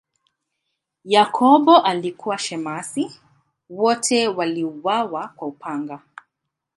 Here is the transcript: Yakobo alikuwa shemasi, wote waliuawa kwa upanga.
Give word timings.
Yakobo 1.03 1.77
alikuwa 1.77 2.37
shemasi, 2.37 3.19
wote 3.69 4.27
waliuawa 4.27 5.27
kwa 5.27 5.47
upanga. 5.47 5.99